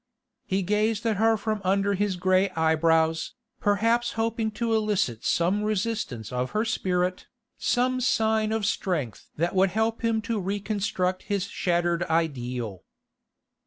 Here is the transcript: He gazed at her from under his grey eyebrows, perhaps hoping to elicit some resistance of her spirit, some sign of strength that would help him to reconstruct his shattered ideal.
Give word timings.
He 0.47 0.63
gazed 0.63 1.05
at 1.05 1.17
her 1.17 1.37
from 1.37 1.61
under 1.63 1.93
his 1.93 2.15
grey 2.15 2.49
eyebrows, 2.55 3.35
perhaps 3.59 4.13
hoping 4.13 4.49
to 4.53 4.73
elicit 4.73 5.23
some 5.23 5.61
resistance 5.63 6.31
of 6.33 6.49
her 6.57 6.65
spirit, 6.65 7.27
some 7.59 8.01
sign 8.01 8.51
of 8.51 8.65
strength 8.65 9.29
that 9.35 9.53
would 9.53 9.69
help 9.69 10.01
him 10.03 10.19
to 10.23 10.39
reconstruct 10.39 11.21
his 11.29 11.43
shattered 11.43 12.01
ideal. 12.05 12.83